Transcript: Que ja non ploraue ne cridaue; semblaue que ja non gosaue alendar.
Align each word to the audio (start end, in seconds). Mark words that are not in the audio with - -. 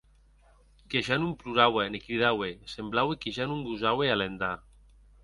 Que 0.89 0.99
ja 1.07 1.15
non 1.19 1.37
ploraue 1.41 1.83
ne 1.89 1.99
cridaue; 2.05 2.51
semblaue 2.73 3.13
que 3.21 3.29
ja 3.37 3.45
non 3.47 3.65
gosaue 3.67 4.05
alendar. 4.11 4.57